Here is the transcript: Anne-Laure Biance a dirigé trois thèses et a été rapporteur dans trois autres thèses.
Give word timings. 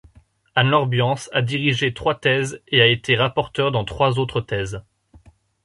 Anne-Laure 0.55 0.87
Biance 0.87 1.29
a 1.31 1.43
dirigé 1.43 1.93
trois 1.93 2.15
thèses 2.15 2.59
et 2.69 2.81
a 2.81 2.87
été 2.87 3.15
rapporteur 3.15 3.71
dans 3.71 3.85
trois 3.85 4.17
autres 4.17 4.41
thèses. 4.41 4.81